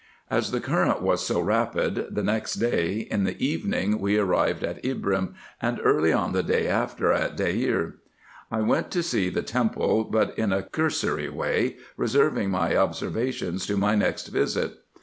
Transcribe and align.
As 0.31 0.49
the 0.49 0.59
current 0.59 1.03
was 1.03 1.23
so 1.23 1.39
rapid, 1.39 2.07
the 2.09 2.23
next 2.23 2.55
day, 2.55 3.07
in 3.11 3.23
the 3.23 3.37
evening, 3.39 3.99
we 3.99 4.17
arrived 4.17 4.63
at 4.63 4.83
Ibrim, 4.83 5.35
and 5.61 5.79
early 5.83 6.11
on 6.11 6.33
the 6.33 6.41
day 6.41 6.65
after 6.67 7.11
at 7.11 7.37
Deir. 7.37 7.97
I 8.49 8.61
went 8.61 8.89
to 8.93 9.03
see 9.03 9.29
the 9.29 9.43
temple, 9.43 10.05
but 10.05 10.35
in 10.39 10.51
a 10.51 10.63
cursory 10.63 11.29
way, 11.29 11.77
reserving 11.97 12.49
my 12.49 12.75
observations 12.75 13.67
to 13.67 13.77
my 13.77 13.93
next 13.93 14.29
visit. 14.29 14.73